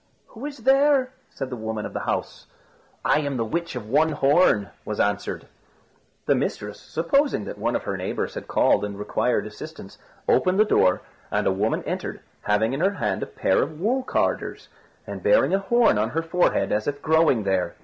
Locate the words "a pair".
13.21-13.61